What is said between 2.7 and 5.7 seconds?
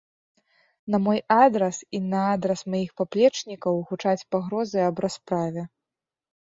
маіх паплечнікаў гучаць пагрозы аб расправе.